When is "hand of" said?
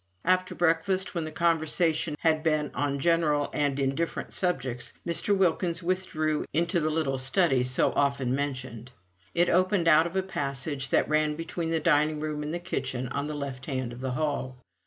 13.67-13.99